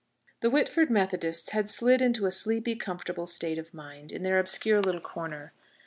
The 0.39 0.49
Whitford 0.49 0.89
Methodists 0.89 1.51
had 1.51 1.69
slid 1.69 2.01
into 2.01 2.25
a 2.25 2.31
sleepy, 2.31 2.75
comfortable 2.75 3.27
state 3.27 3.59
of 3.59 3.71
mind 3.71 4.11
in 4.11 4.23
their 4.23 4.39
obscure 4.39 4.81
little 4.81 4.99
corner. 4.99 5.53